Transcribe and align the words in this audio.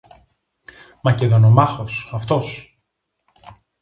Μακεδονομάχος, 1.03 2.09
αυτός! 2.13 2.77